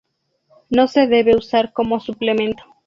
No 0.71 0.87
se 0.87 1.05
debe 1.05 1.35
usar 1.37 1.73
como 1.73 1.99
suplemento. 1.99 2.63